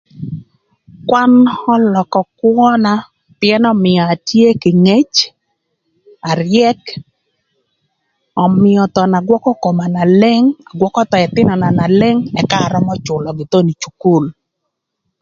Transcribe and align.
Kwan 1.09 1.31
ölökö 1.73 2.21
kwöna 2.37 2.93
pïën 3.39 3.63
ömïa 3.73 4.03
atye 4.13 4.47
kï 4.61 4.71
ngec, 4.85 5.13
aryëk, 6.29 6.81
ömïö 8.45 8.81
thon 8.93 9.11
agwökö 9.19 9.51
koma 9.63 9.85
na 9.95 10.03
leng, 10.21 10.47
agwökö 10.71 11.01
ëthïnöna 11.25 11.67
na 11.79 11.85
leng, 11.99 12.19
ëka 12.39 12.57
arömö 12.65 12.93
cülögï 13.05 13.45
thon 13.51 13.71
ï 13.73 13.75
cukul. 13.83 14.25